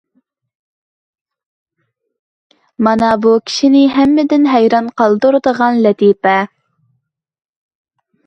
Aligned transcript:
مانا 2.87 3.11
بۇ 3.25 3.35
كىشىنى 3.49 3.83
ھەممىدىن 3.99 4.49
ھەيران 4.53 4.89
قالدۇرىدىغان 5.01 5.77
لەتىپە. 5.87 6.35